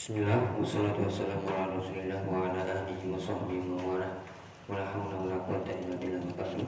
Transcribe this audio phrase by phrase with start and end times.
[0.00, 4.24] Bismillah, wassalatu wassalamu ala rasulillah wa ala alihi wa sahbihi wa wala
[4.64, 6.64] wa la hawla wa la quwata illa billah wa ba'du.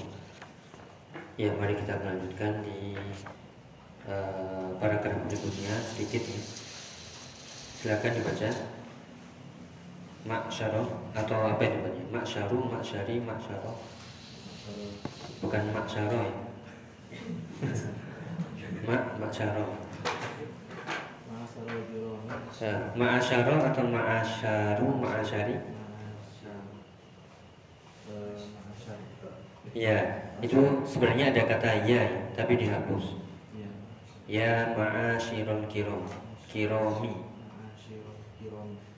[1.40, 2.92] Ya, mari kita melanjutkan di
[4.04, 6.40] uh, paragraf berikutnya sedikit ya.
[7.80, 8.48] Silakan dibaca.
[10.28, 10.82] Maksyaro
[11.16, 12.04] atau apa itu namanya?
[12.12, 13.80] Maksyaru, maksyari, maksyaro.
[15.40, 16.36] Bukan maksyaro ya.
[18.92, 19.91] Mak, maksyaro.
[22.94, 25.56] Ma'asyaro atau ma'asyaru, ma'asyari?
[29.72, 29.98] Ya,
[30.44, 32.04] itu sebenarnya ada kata ya,
[32.36, 33.18] tapi dihapus.
[34.28, 36.06] Ya ma'asyiron kirom,
[36.46, 37.14] kiromi.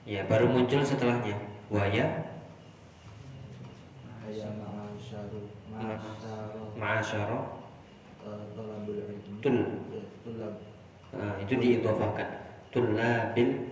[0.05, 1.33] Ya, baru muncul setelahnya.
[1.73, 2.29] Waya
[6.77, 7.41] ma'asyaro
[9.41, 9.57] tul.
[11.15, 12.44] Nah, itu diidofahkan.
[12.75, 13.71] Tulabil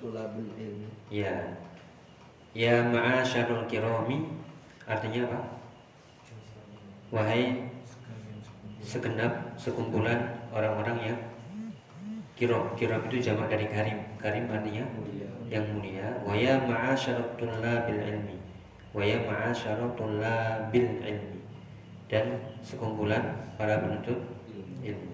[0.00, 1.60] tulabul ilmi Ya.
[2.56, 4.24] Ya ma'asyarul kirami.
[4.88, 5.40] Artinya apa?
[7.12, 7.68] Wahai
[8.80, 11.20] segenap sekumpulan orang-orang yang
[12.32, 14.00] kirom Kirom itu jamak dari karim.
[14.16, 14.88] Karim artinya
[15.52, 16.08] yang mulia.
[16.24, 18.40] Waya ma'asyarul tulabil ilmi.
[18.96, 21.44] Waya ma'asyarul tulabil ilmi.
[22.08, 24.16] Dan sekumpulan para penuntut
[24.80, 25.13] ilmu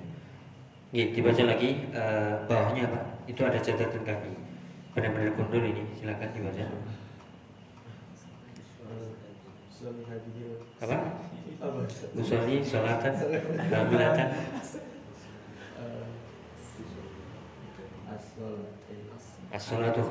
[0.90, 3.22] Gitu, dibaca lagi uh, bawahnya apa?
[3.30, 4.34] Itu ada catatan kaki.
[4.90, 6.66] Benar-benar gundul ini, silakan dibaca.
[10.82, 10.96] Apa?
[12.18, 13.14] Musolli, sholatan,
[13.70, 14.28] kamilatan.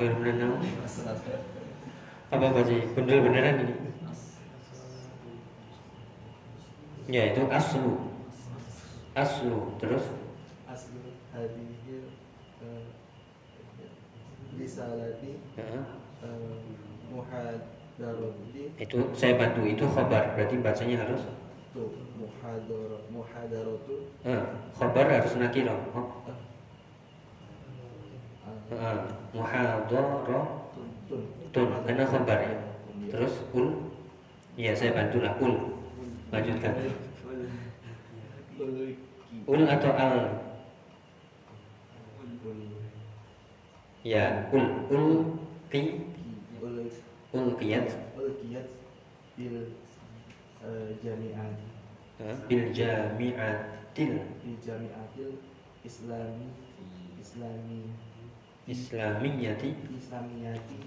[0.00, 0.60] Minan naum.
[2.32, 2.76] Apa baca?
[2.96, 3.74] Gundul beneran ini.
[7.10, 8.16] Ya, itu aslu.
[9.12, 10.19] Aslu, terus
[14.58, 15.30] risalati
[17.10, 21.22] muhadarati itu saya bantu itu khobar berarti bacanya harus?
[21.70, 21.84] Tu
[22.18, 24.42] muhadar muhadaratu eh,
[24.72, 26.08] khobar harus nakiro oh.
[28.72, 28.98] eh,
[31.52, 32.56] tun karena khobar ya.
[33.10, 33.90] Terus ul?
[34.56, 35.54] Iya saya bantu lah ul
[36.32, 36.74] lanjutkan.
[39.44, 40.16] Ul atau al
[44.04, 45.36] ya ul ul
[45.68, 46.00] ki
[47.32, 48.66] ul kiyat ulkiyat
[49.36, 49.68] bil
[51.04, 51.56] jami'at
[52.48, 54.12] bil jami'atil
[54.44, 55.30] di jami'atil
[55.84, 56.48] islami
[57.20, 57.80] islami.
[58.70, 60.78] Islamiyati islamiyati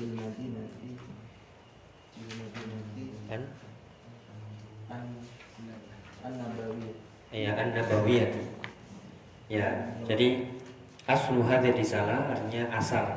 [0.00, 0.90] bil madinati
[2.16, 3.42] bil madinati an?
[4.88, 5.04] An
[6.24, 6.96] an nabawi.
[7.28, 8.48] Ya an nabawiyati
[9.52, 10.56] ya jadi
[11.08, 13.16] aslu hadhihi risalah artinya asal.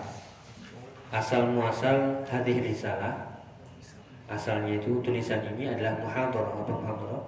[1.12, 3.28] Asal muasal hadhihi risalah.
[4.32, 7.24] Asalnya itu tulisan ini adalah muhadarah apa muhadarah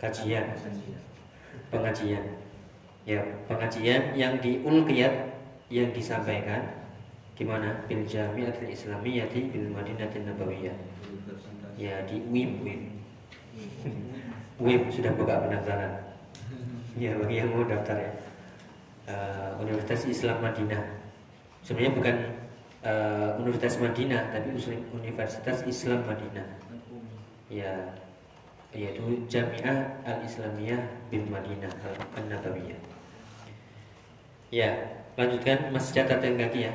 [0.00, 0.48] kajian.
[1.68, 2.24] Pengajian.
[3.04, 5.12] Ya pengajian yang di ulqiyat
[5.68, 6.88] yang disampaikan.
[7.36, 7.84] Gimana?
[7.84, 10.76] Bil jami'atil islamiyati bil madinatin nabawiyah.
[11.76, 12.82] Ya di WIM WIM.
[14.64, 16.00] WIM sudah buka pendaftaran.
[16.96, 18.12] Ya bagi yang mau daftar ya
[19.08, 20.84] uh, Universitas Islam Madinah.
[21.64, 22.16] Sebenarnya bukan
[22.84, 24.48] uh, Universitas Madinah tapi
[24.96, 26.48] Universitas Islam Madinah.
[27.52, 27.94] Ya
[28.74, 31.70] yaitu Jamiah Al Islamiyah bil Madinah
[32.18, 32.94] Al Nabawiyah
[34.54, 34.70] ya
[35.18, 36.72] lanjutkan mas catatan kaki ya.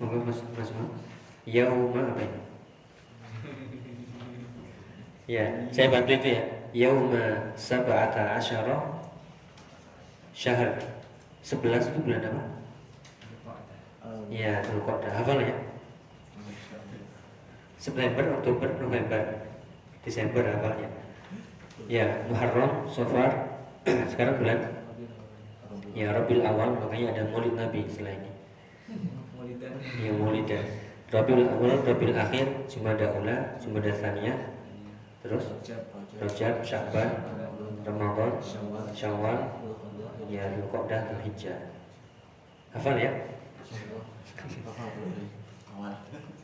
[0.00, 0.88] Monggo mas mas mas
[1.44, 2.40] yauma apa ini?
[5.28, 6.44] Ya saya bantu itu ya.
[6.72, 9.04] Yauma sab'ata asyara
[10.32, 10.76] syahr
[11.48, 12.42] 11 itu bulan apa?
[14.28, 15.12] Ya, Dzulqa'dah.
[15.16, 15.56] Hafal ya?
[17.80, 19.48] September, Oktober, November,
[20.04, 20.92] Desember hafalnya.
[21.88, 23.48] Ya, Muharram, Safar.
[24.12, 24.76] Sekarang bulan
[25.96, 28.30] ya Rabiul Awal, makanya ada Maulid Nabi setelah ini.
[30.04, 30.64] Ya, Maulidan.
[31.08, 34.57] Rabiul Awal, Rabiul Akhir, Jumada Ula, Jumada Tsaniyah.
[35.18, 35.44] Terus?
[36.22, 37.10] Rajab, Syakban,
[37.82, 38.32] Ramadan,
[38.94, 39.38] Syawal,
[40.30, 41.58] ya Dzulqa'dah Dzulhijjah.
[42.76, 43.12] Hafal ya?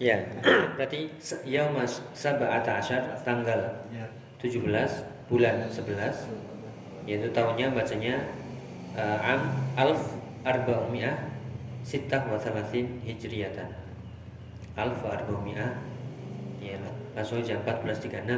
[0.02, 0.26] Ya,
[0.74, 1.10] berarti
[1.46, 1.78] yaum
[2.14, 3.86] sab'ata asyar tanggal
[4.42, 4.66] 17
[5.30, 8.16] bulan 11 yaitu tahunnya bacanya
[8.96, 9.40] uh, am
[9.76, 11.14] alf arba'umiyah
[11.84, 13.70] sittah wa thalathin hijriyatan.
[14.74, 15.78] Alf arba'umiyah
[17.14, 18.28] langsung aja 1436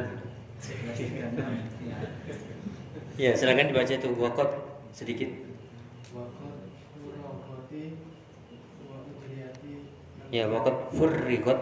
[3.17, 4.51] ya silakan dibaca itu wakot
[4.93, 5.29] sedikit
[10.35, 11.61] Ya, waqad furriqat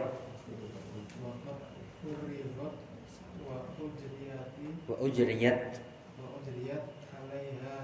[4.89, 5.69] wa ujriyat
[6.17, 7.77] wa ujriyat alaiha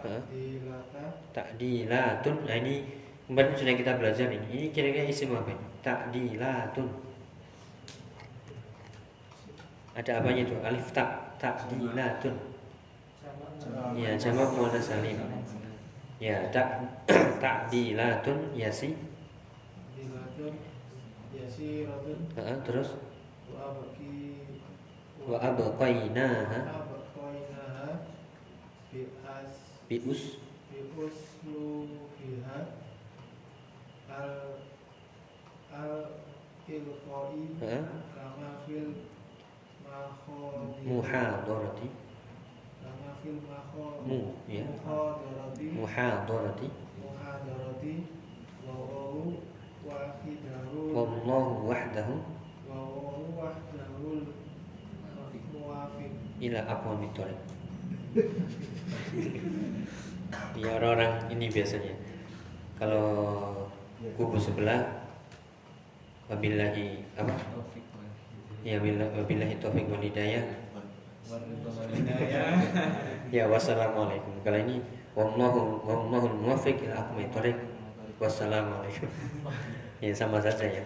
[0.00, 1.04] ta'dilata
[1.36, 2.36] ta'dilatun.
[2.48, 2.88] Nah, ini
[3.28, 4.48] kemarin sudah kita belajar ini.
[4.48, 5.64] Ini kira-kira isim apa ini?
[5.88, 6.88] Ta'dilatun.
[9.96, 10.56] Ada apanya itu?
[10.60, 12.36] Alif ta, ta'dilatun.
[13.96, 15.16] Ya, jamak muannas salim.
[16.20, 16.84] Ya, ta
[17.42, 19.08] ta'dilatun ya si.
[20.38, 20.54] dilatun
[21.34, 22.94] yasiratun Heeh, terus
[25.28, 28.06] wa abqainaha abqainaha
[28.88, 29.52] bi as
[29.90, 30.38] bi us
[30.70, 32.58] bi usluhiha
[34.08, 34.62] al
[35.72, 35.92] al
[36.68, 37.84] ilqai Heeh.
[38.12, 38.92] kama fil
[40.84, 41.88] muhadarati
[42.82, 43.40] kama fil
[44.48, 44.64] ya.
[44.64, 45.64] Muhadarati.
[45.72, 46.68] Muhadarati.
[47.00, 47.94] Muhadarati
[48.64, 49.40] wa wawu
[49.84, 50.78] wahidahu.
[50.92, 52.14] Wallahu wahdahu.
[52.68, 54.24] Wa wawu wahdahul
[55.52, 56.12] muwafiq
[56.44, 57.40] ila aqwamit thoriq.
[60.56, 61.94] Ya orang-orang ini biasanya.
[62.78, 63.66] Kalau
[64.14, 64.97] kubu sebelah
[66.28, 67.32] wabillahi apa?
[68.62, 70.44] Ya billah- wabillahi taufiq wal hidayah.
[73.28, 74.40] Ya wassalamualaikum.
[74.40, 74.80] Kalau ini
[75.12, 77.58] wallahu wallahu muwaffiq ila aqwamit thoriq.
[78.16, 79.08] Wassalamualaikum.
[80.04, 80.84] Ya sama saja ya.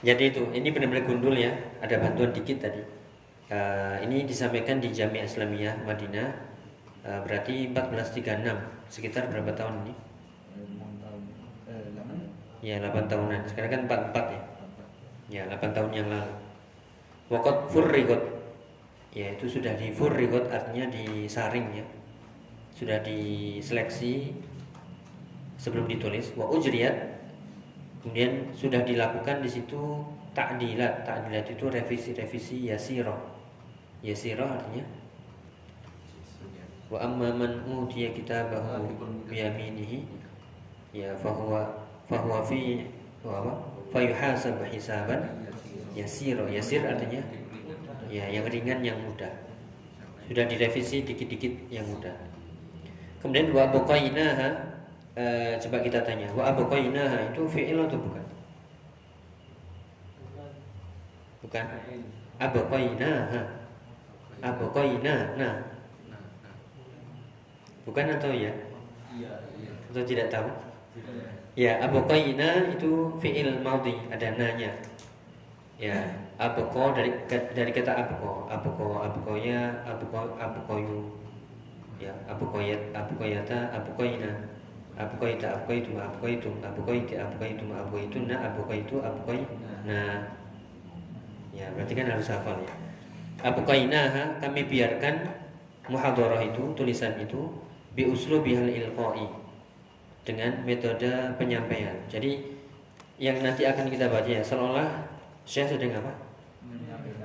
[0.00, 1.52] Jadi itu, ini benar-benar gundul ya.
[1.84, 2.80] Ada bantuan dikit tadi.
[3.52, 6.28] Eh, ini disampaikan di Jamiah Islamiyah Madinah.
[7.04, 8.56] Eh, berarti 1436.
[8.88, 9.92] Sekitar berapa tahun ini?
[11.04, 11.20] tahun
[11.68, 11.84] eh
[12.64, 13.44] Ya 8 tahunan.
[13.44, 14.40] Sekarang kan 44 ya.
[15.30, 16.34] Ya 8 tahun yang lalu.
[17.30, 18.22] Wakot furrigot.
[19.14, 21.86] Ya itu sudah di furrigot artinya disaring ya.
[22.74, 24.34] Sudah diseleksi
[25.56, 26.34] sebelum ditulis.
[26.34, 27.22] Wa ujriyat.
[28.02, 30.02] Kemudian sudah dilakukan di situ
[30.34, 31.06] ta'dilat.
[31.06, 33.14] Ta'dilat itu revisi-revisi yasiro.
[34.02, 35.00] Yasiro artinya
[36.90, 38.82] wa amma man utiya kitabahu
[39.30, 40.02] biyaminihi
[40.90, 42.82] ya fahuwa fahuwa fi
[43.24, 43.52] wa apa?
[43.90, 45.20] Fayuhasab hisaban
[45.92, 47.20] yasiro yasir artinya
[48.06, 49.30] ya yang ringan yang mudah.
[50.30, 52.14] Sudah direvisi dikit-dikit yang mudah.
[53.18, 54.48] Kemudian wa abqainaha
[55.18, 58.24] eh, coba kita tanya wa abqainaha itu fi'il atau bukan?
[61.42, 61.64] Bukan.
[62.40, 63.40] Abqainaha
[64.40, 65.54] abqaina nah
[67.84, 68.52] bukan atau ya?
[69.90, 70.48] Atau tidak tahu
[71.58, 74.70] Ya, abqaina itu fi'il madhi, ada nanya.
[75.82, 75.98] Ya,
[76.38, 81.10] abqa dari dari kata abqa, abqa, abqaya, abqa, abqayu.
[81.98, 84.46] Ya, abqayat, abqayata, abqaina.
[85.00, 90.28] Abqaita, abqaitum, abqaitum, abqaiti, abqaitum, abqaituna, abqaitu, abqaina.
[91.56, 92.74] Ya, berarti kan harus hafal ya.
[93.40, 95.24] Abqainaha kami biarkan
[95.88, 97.48] muhadarah itu, tulisan itu
[97.96, 99.39] bi uslubihal ilqai
[100.30, 101.98] dengan metode penyampaian.
[102.06, 102.38] Jadi
[103.18, 104.86] yang nanti akan kita baca ya seolah
[105.42, 106.12] Syekh sedang apa?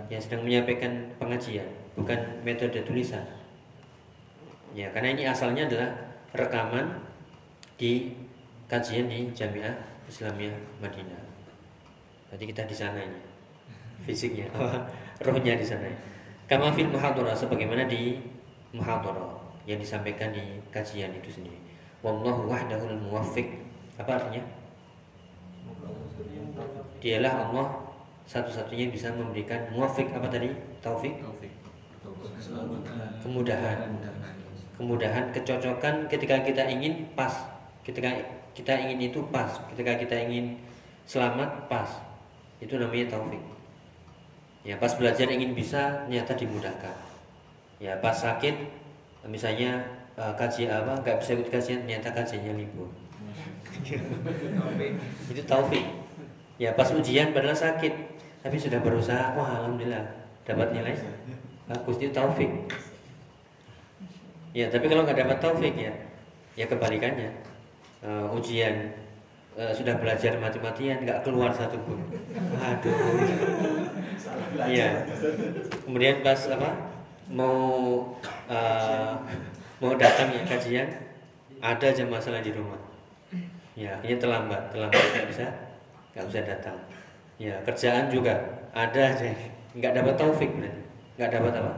[0.10, 3.22] Ya sedang menyampaikan pengajian, bukan metode tulisan.
[4.76, 5.90] Ya, karena ini asalnya adalah
[6.36, 7.00] rekaman
[7.80, 8.12] di
[8.68, 9.72] kajian di Jamiah
[10.10, 11.22] Islamiyah Madinah.
[12.28, 13.22] Berarti kita di sana ini.
[14.04, 14.52] Fisiknya,
[15.24, 15.88] rohnya di sana.
[16.46, 18.20] Kama fil muhadharah sebagaimana di
[18.76, 21.65] muhadharah yang disampaikan di kajian itu sendiri.
[22.06, 23.66] Wallahu wahdahul muwaffiq.
[23.98, 24.46] Apa artinya?
[27.02, 27.68] Dialah Allah
[28.30, 30.54] satu-satunya bisa memberikan muwaffiq apa tadi?
[30.86, 31.18] Taufik,
[33.26, 33.90] kemudahan.
[34.78, 37.34] Kemudahan, kecocokan ketika kita ingin pas.
[37.82, 38.14] Ketika
[38.54, 40.62] kita ingin itu pas, ketika kita ingin
[41.10, 41.90] selamat pas.
[42.62, 43.42] Itu namanya taufik.
[44.62, 46.98] Ya, pas belajar ingin bisa ternyata dimudahkan.
[47.82, 48.54] Ya, pas sakit
[49.26, 52.90] misalnya uh, kaji apa nggak bisa ikut kajian ternyata kajiannya libur.
[55.32, 55.86] Itu taufik.
[56.56, 57.94] Ya pas ujian padahal sakit
[58.40, 60.06] tapi sudah berusaha wah alhamdulillah
[60.48, 60.96] dapat nilai
[61.68, 62.48] bagus itu taufik.
[64.56, 65.92] Ya tapi kalau nggak dapat taufik ya
[66.56, 67.36] ya kebalikannya.
[68.06, 68.94] Uh, ujian
[69.58, 72.00] uh, sudah belajar mati-matian nggak keluar satu pun.
[72.62, 72.96] Aduh.
[74.64, 75.10] Iya.
[75.84, 76.96] Kemudian pas apa
[77.28, 77.58] mau
[78.46, 78.85] uh,
[79.84, 80.88] mau datang ya kajian
[81.60, 82.80] ada aja masalah di rumah
[83.76, 85.46] ya akhirnya terlambat terlambat nggak bisa
[86.16, 86.78] nggak bisa datang
[87.36, 88.34] ya kerjaan juga
[88.72, 89.28] ada aja
[89.76, 90.82] nggak dapat taufik berarti
[91.20, 91.74] nggak dapat apa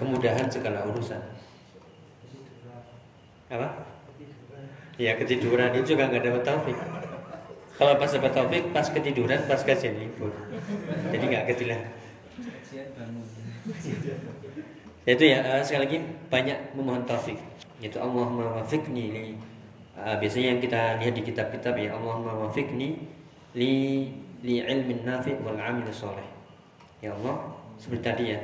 [0.00, 1.20] kemudahan segala urusan
[3.52, 3.84] Apa?
[4.96, 6.72] Ya ketiduran itu juga nggak dapat taufik.
[7.76, 10.32] Kalau pas dapat taufik, pas ketiduran, pas kajian libur.
[11.12, 11.80] Jadi nggak ketilah.
[15.02, 15.98] Itu ya eh, sekali lagi
[16.30, 17.34] banyak memohon taufik.
[17.82, 19.34] Itu Allahumma wafiqni li
[19.98, 23.02] eh, biasanya yang kita lihat di kitab-kitab ya Allahumma wafiqni
[23.58, 23.72] li
[24.46, 26.26] li ilmin nafi' wal amil soleh.
[27.02, 27.50] Ya Allah,
[27.82, 28.40] seperti tadi ya.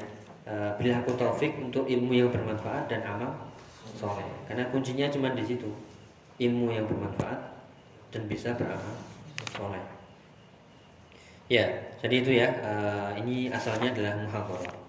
[0.50, 3.30] eh, berilah aku taufik untuk ilmu yang bermanfaat dan amal
[3.94, 4.26] soleh.
[4.50, 5.70] Karena kuncinya cuma di situ.
[6.42, 7.38] Ilmu yang bermanfaat
[8.10, 8.98] dan bisa beramal
[9.54, 9.82] soleh.
[11.46, 11.64] Ya,
[12.02, 12.50] jadi itu ya.
[12.50, 14.87] eh, ini asalnya adalah muhadharah.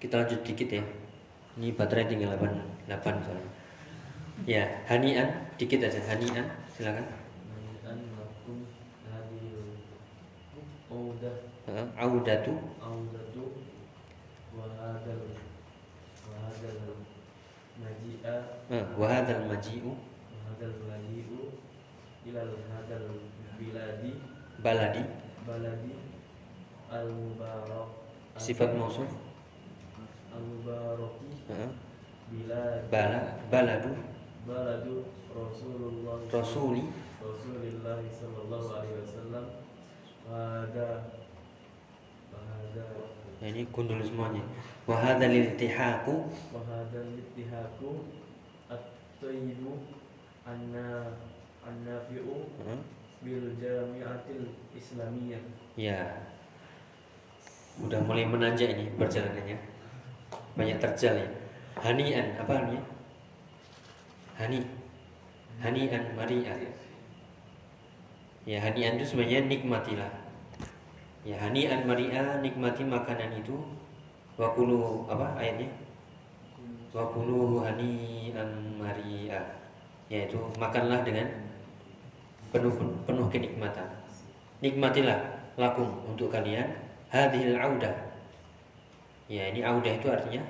[0.00, 0.80] Kita lanjut dikit ya.
[1.60, 3.50] Ini baterai tinggal 8, 8 soalnya.
[4.48, 5.28] Ya, hanian
[5.60, 7.04] dikit aja hanian, silakan.
[12.00, 12.56] Audatu.
[12.80, 13.44] Audatu
[14.56, 15.22] wa hadal
[16.24, 16.80] wa hadal
[17.76, 18.36] maji'a.
[18.96, 19.92] Wa hadzal maji'u.
[19.92, 21.60] Wa hadal maji'u
[22.24, 23.06] ilal hadal
[23.60, 24.16] biladi.
[24.64, 25.04] Baladi.
[25.44, 25.92] Baladi
[26.90, 27.86] al mubarak
[28.34, 29.06] sifat mausuf
[32.90, 33.20] bala
[33.50, 33.92] baladu.
[34.46, 36.90] Baladu Rasulullah rasuli.
[37.22, 39.44] Rasulullah sallallahu alaihi wasallam.
[40.26, 40.90] Wa hada
[42.34, 42.86] wa hada
[43.40, 44.44] Ya, ini gundul semuanya.
[44.84, 48.04] Wa hadzal iltihaqu wa hada ittihaku
[48.68, 49.80] at-tayyibu
[50.44, 51.16] anna
[51.64, 52.80] annafi'u Heeh,
[53.24, 54.44] bil jami'atil
[54.76, 55.40] islamiyah.
[55.80, 56.20] Ya.
[57.80, 59.79] Udah mulai menanjak ini perjalanannya.
[60.58, 61.28] Banyak terjal ya.
[61.80, 62.82] Hanian apa artinya?
[64.38, 64.60] Hani.
[65.60, 66.56] Hanian maria.
[68.48, 70.12] Ya, hanian itu sebenarnya nikmatilah.
[71.20, 73.60] Ya, hanian maria nikmati makanan itu.
[74.40, 75.68] Wa kulu apa ayatnya?
[76.96, 79.60] Wa kulu hanian maria.
[80.08, 81.28] Yaitu makanlah dengan
[82.50, 82.72] penuh
[83.04, 83.88] penuh kenikmatan.
[84.64, 85.20] Nikmatilah
[85.60, 86.72] lakum untuk kalian
[87.12, 87.94] hadhil audah.
[89.30, 90.42] Ya, ini audah itu artinya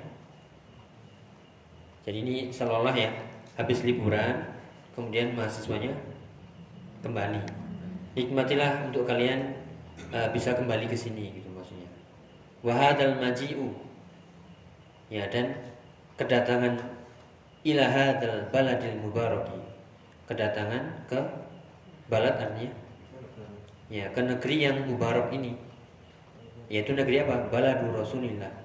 [2.01, 3.13] jadi ini seolah ya
[3.53, 4.41] habis liburan
[4.97, 5.93] kemudian mahasiswanya
[7.05, 7.41] kembali.
[8.17, 9.53] Nikmatilah untuk kalian
[10.09, 11.89] uh, bisa kembali ke sini gitu maksudnya.
[12.65, 13.69] Wahadal maji'u.
[15.13, 15.53] Ya dan
[16.17, 16.81] kedatangan
[17.69, 19.61] ila hadzal baladil mubaraki.
[20.25, 21.19] Kedatangan ke
[22.09, 22.73] balad artinya
[23.91, 25.53] ya ke negeri yang mubarak ini
[26.71, 27.51] yaitu negeri apa?
[27.51, 28.60] Baladu Rasulillah.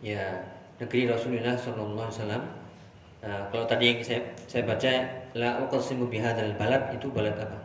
[0.00, 0.40] Ya,
[0.80, 2.44] negeri Rasulullah sallallahu alaihi wasallam.
[3.20, 4.88] Nah, kalau tadi yang saya saya baca
[5.36, 7.58] la uqsimu bihadzal balad itu balad apa?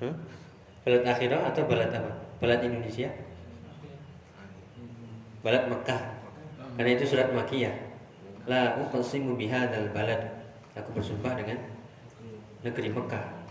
[0.00, 0.14] Huh?
[0.88, 2.12] Balad akhirah atau balad apa?
[2.40, 3.12] Balad Indonesia?
[5.44, 6.02] Balad Mekah.
[6.80, 7.76] Karena itu surat Makiyah.
[8.48, 10.24] La uqsimu bihadzal balad.
[10.72, 11.60] Aku bersumpah dengan
[12.64, 13.44] negeri Mekah.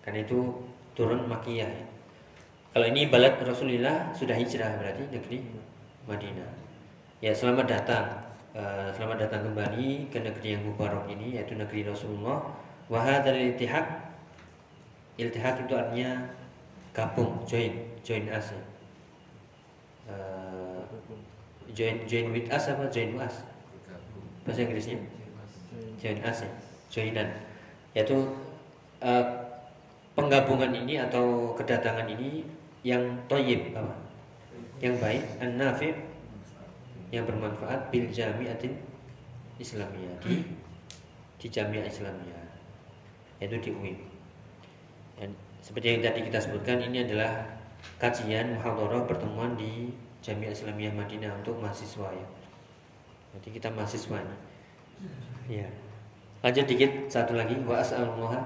[0.00, 0.64] Karena itu
[0.96, 1.89] turun Makiyah.
[2.70, 5.42] Kalau ini balad Rasulullah sudah hijrah berarti negeri
[6.06, 6.50] Madinah.
[7.18, 12.42] Ya selamat datang, Eh, selamat datang kembali ke negeri yang mubarak ini yaitu negeri Rasulullah.
[12.90, 13.86] Wahadal iltihaq,
[15.22, 16.34] iltihaq itu artinya
[16.90, 18.50] gabung, join, join us.
[20.10, 20.82] Eh,
[21.70, 23.46] join, join with us apa join us?
[24.42, 24.98] Bahasa Inggrisnya?
[26.02, 26.50] Join us ya,
[26.90, 27.30] joinan.
[27.94, 28.18] Yaitu
[28.98, 29.26] eh,
[30.18, 32.42] penggabungan ini atau kedatangan ini
[32.86, 33.94] yang toyib apa?
[34.80, 35.94] Yang baik, an-nafi'
[37.10, 38.78] yang bermanfaat bil jami'atin
[39.60, 40.46] Islamiyah di
[41.40, 42.44] di jamiah Islamiyah
[43.40, 43.98] yaitu di UIN.
[45.16, 45.32] Dan
[45.64, 47.44] seperti yang tadi kita sebutkan ini adalah
[47.96, 52.26] kajian muhadharah pertemuan di Jamiah Islamiyah Madinah untuk mahasiswa ya.
[53.36, 54.36] Jadi kita mahasiswa ini.
[55.48, 55.68] Ya.
[56.44, 58.36] Lanjut dikit satu lagi wa as'alullah.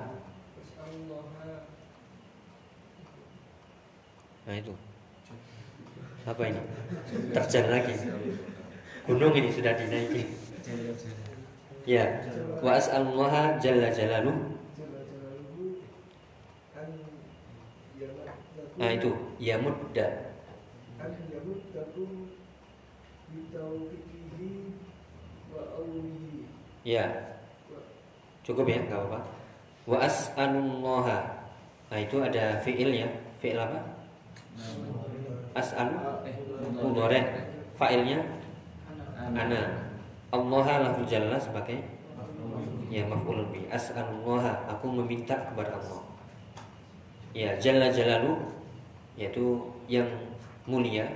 [4.45, 4.73] Nah itu.
[6.25, 6.61] Apa ini?
[7.33, 7.97] Terjal lagi.
[9.05, 10.25] Gunung ini sudah dinaiki.
[11.85, 12.05] Ya.
[12.65, 14.37] Wa as'alullah jalla jalaluh.
[18.75, 19.11] Nah itu
[19.41, 20.09] ya mudda.
[26.85, 27.05] Ya.
[28.45, 29.21] Cukup ya, nggak apa-apa.
[29.89, 31.09] Wa as'alullah.
[31.89, 33.09] Nah itu ada fiil ya.
[33.41, 34.04] Fiil apa?
[35.55, 35.91] As'al
[36.79, 37.21] mudhari.
[37.75, 38.23] Fa'ilnya
[39.35, 39.83] ana.
[40.35, 41.79] Allah lafzul jalala sebagai
[42.91, 43.67] ya maf'ulun bi.
[43.71, 46.03] As'alullah, aku meminta kepada Allah.
[47.35, 48.39] Ya, jalla jalalu
[49.15, 50.07] yaitu yang
[50.67, 51.07] mulia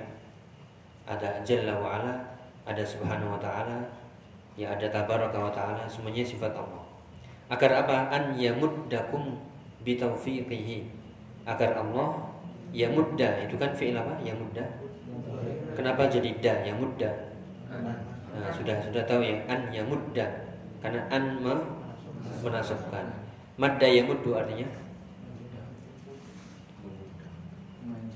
[1.03, 2.13] ada jalla wa ala,
[2.63, 3.83] ada subhanahu wa ta'ala,
[4.59, 6.83] Ya ada tabaraka wa taala semuanya sifat Allah.
[7.47, 8.11] Agar apa?
[8.11, 9.39] An yamuddakum
[9.87, 10.83] bitaufiqihi.
[11.47, 12.28] Agar Allah
[12.71, 14.19] yamudda itu kan fi'il apa?
[14.21, 14.65] Yamudda.
[15.73, 17.11] Kenapa jadi da yamudda?
[18.29, 20.25] Nah, sudah sudah tahu ya an yamudda
[20.79, 21.69] karena an me-
[22.43, 23.05] menasabkan.
[23.59, 24.67] Madda yamuddu artinya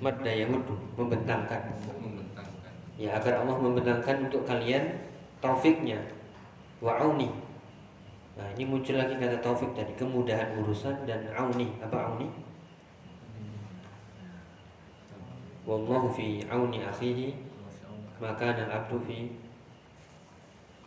[0.03, 1.63] madda yamuddu membentangkan.
[1.99, 2.55] membentangkan
[2.99, 4.99] Ya agar Allah membentangkan untuk kalian
[5.39, 5.99] taufiknya
[6.83, 7.31] wa auni.
[8.35, 12.27] Nah ini muncul lagi kata taufik tadi kemudahan urusan dan auni apa auni?
[15.63, 17.31] Wallahu fi auni akhihi
[18.19, 19.31] maka al-abdu fi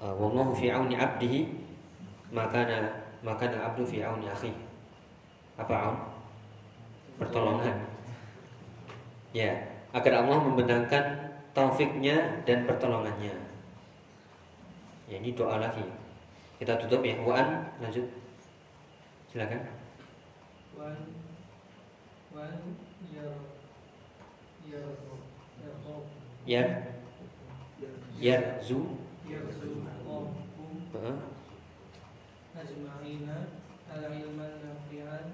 [0.01, 1.49] uh, wallahu fi auni abdihi
[2.33, 2.65] maka
[3.25, 4.61] maka al-abdu fi auni akhihi.
[5.57, 5.99] Apa aun?
[7.17, 7.77] Pertolongan.
[9.33, 9.57] Ya,
[9.97, 11.05] agar Allah membentangkan
[11.57, 13.33] taufiknya dan pertolongannya.
[15.09, 15.85] Ya, ini doa lagi.
[16.61, 17.17] Kita tutup ya.
[17.25, 18.05] Waan, lanjut.
[19.33, 19.65] Silakan.
[20.77, 20.97] wan
[22.37, 22.53] wan
[23.09, 23.56] yar
[26.47, 26.63] Ya,
[28.23, 29.03] ya zu.
[29.27, 30.31] yarzuqakum
[30.95, 31.19] Heeh.
[32.55, 33.37] ajma'ina
[33.91, 35.27] al ilman nafi'an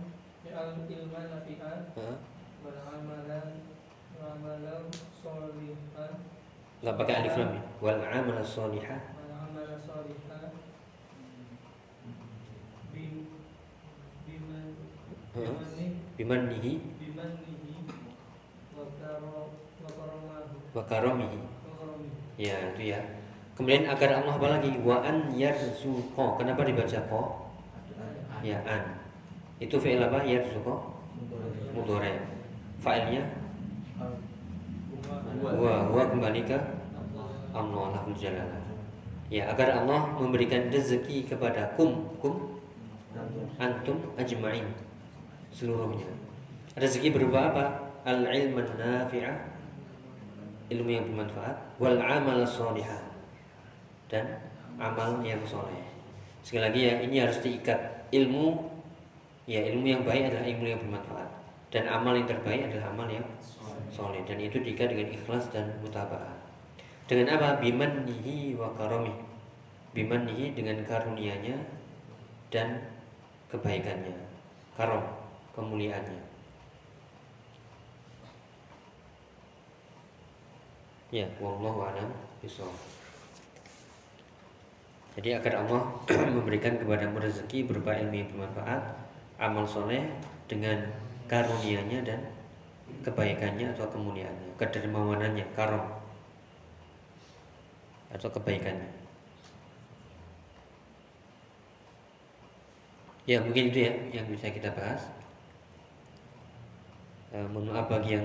[6.96, 7.60] pakai alif lam.
[7.84, 9.00] Wal amal sholihah.
[9.16, 10.52] wal amalan sholihan
[12.92, 13.16] bim
[14.26, 14.66] biman
[20.92, 21.40] karamihi
[22.40, 23.00] Ya, itu ya.
[23.52, 24.72] Kemudian agar Allah apa lagi?
[24.80, 26.40] Wa an yarzuqa.
[26.40, 27.20] Kenapa dibaca ko?
[28.40, 28.98] Ya, an.
[29.60, 30.24] Itu fi'il apa?
[30.24, 30.74] Yarzuqa.
[31.76, 32.18] Mudhari.
[32.82, 33.22] Fa'ilnya
[35.42, 36.58] wa wa kembali ke
[37.54, 38.58] Allah lahul jalalah.
[39.30, 42.58] Ya, agar Allah memberikan rezeki kepada kum kum
[43.60, 44.66] antum ajma'in
[45.54, 46.10] seluruhnya.
[46.74, 47.64] Rezeki berupa apa?
[48.02, 49.51] Al ilman nafi'ah
[50.78, 53.12] ilmu yang bermanfaat wal amal solihah
[54.12, 54.40] dan
[54.76, 55.84] amal yang soleh.
[56.44, 58.72] Sekali lagi ya, ini harus diikat ilmu
[59.48, 61.30] ya ilmu yang baik adalah ilmu yang bermanfaat
[61.72, 63.24] dan amal yang terbaik adalah amal yang
[63.92, 66.36] soleh dan itu diikat dengan ikhlas dan mutaba'ah.
[67.08, 67.60] Dengan apa?
[67.60, 69.16] Bimannihi wa karomih.
[69.92, 71.60] Bimannihi dengan karunianya
[72.48, 72.80] dan
[73.52, 74.16] kebaikannya.
[74.76, 75.04] Karom,
[75.52, 76.31] kemuliaannya.
[81.12, 82.08] Ya, wallahu a'lam
[82.40, 82.72] bishawab.
[85.12, 85.84] Jadi agar Allah
[86.40, 88.96] memberikan kepada rezeki berupa ilmu yang bermanfaat,
[89.36, 90.08] amal soleh
[90.48, 90.88] dengan
[91.28, 92.32] karunia-Nya dan
[93.04, 95.84] kebaikannya atau kemuliaannya, kedermawanannya, karom
[98.08, 98.88] atau kebaikannya.
[103.28, 105.12] Ya mungkin itu ya yang bisa kita bahas.
[107.36, 108.24] Eh, mohon maaf bagi yang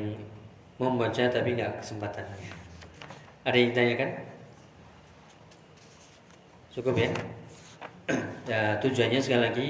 [0.80, 2.23] membaca tapi nggak kesempatan.
[3.48, 4.10] Ada yang ditanyakan?
[6.76, 7.10] Cukup ya.
[8.52, 9.68] ya tujuannya sekali lagi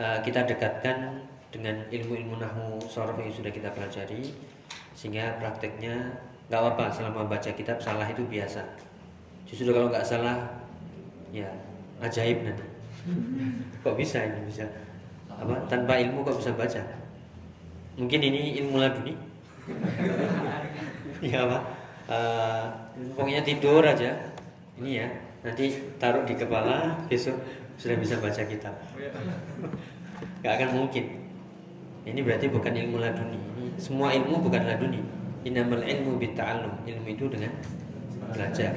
[0.00, 1.20] eh, kita dekatkan
[1.52, 4.32] dengan ilmu-ilmu nahu sorof yang sudah kita pelajari
[4.96, 6.16] sehingga prakteknya
[6.48, 8.64] nggak apa-apa selama baca kitab salah itu biasa.
[9.44, 10.64] Justru kalau nggak salah
[11.28, 11.52] ya
[12.00, 12.64] ajaib nanti.
[13.84, 14.64] Kok bisa ini bisa
[15.28, 16.80] apa tanpa ilmu kok bisa baca?
[18.00, 19.12] Mungkin ini ilmu laduni.
[21.20, 21.83] ya apa?
[22.04, 22.64] Eh,
[23.16, 24.12] pokoknya tidur aja.
[24.80, 25.08] Ini ya.
[25.44, 27.36] Nanti taruh di kepala besok
[27.76, 28.74] sudah bisa baca kitab.
[30.40, 31.04] Gak akan mungkin.
[32.04, 33.40] Ini berarti bukan ilmu laduni.
[33.40, 35.00] Ini semua ilmu bukan laduni.
[35.44, 36.84] Inamal ilmu bitta'allum.
[36.84, 37.52] Ilmu itu dengan
[38.32, 38.72] belajar.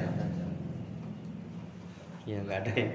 [2.28, 2.88] Ya nggak ada ya.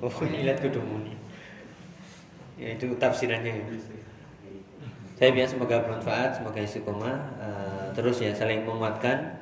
[0.00, 1.12] Oh ini lihat kudumuni
[2.56, 3.66] Ya itu tafsirannya ya
[5.20, 7.69] Saya biasa semoga bermanfaat Semoga istiqomah Eh,
[8.00, 9.36] Terus ya saling menguatkan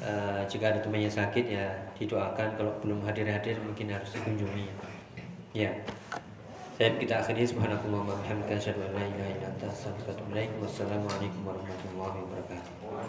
[0.00, 4.64] Eh, Jika ada temannya sakit ya didoakan Kalau belum hadir-hadir mungkin harus dikunjungi
[5.52, 5.76] Ya
[6.80, 10.32] saya kita akhiri subhanallahi wa bihamdihi asyhadu an la ilaha illa anta astaghfiruka wa atubu
[10.32, 10.50] ilaik.
[10.64, 12.90] Wassalamualaikum warahmatullahi wabarakatuh.